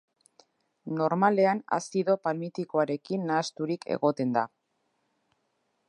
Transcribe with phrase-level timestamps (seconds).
[0.99, 4.49] Normalean azido palmitikoarekin nahasturik egoten da.